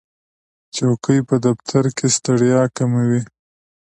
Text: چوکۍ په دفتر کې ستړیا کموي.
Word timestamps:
چوکۍ 0.75 1.19
په 1.29 1.35
دفتر 1.45 1.83
کې 1.97 2.07
ستړیا 2.15 2.61
کموي. 2.77 3.21